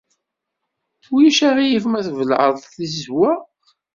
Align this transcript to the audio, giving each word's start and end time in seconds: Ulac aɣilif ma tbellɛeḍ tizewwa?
Ulac 1.15 1.39
aɣilif 1.47 1.85
ma 1.87 1.99
tbellɛeḍ 2.05 2.55
tizewwa? 2.73 3.31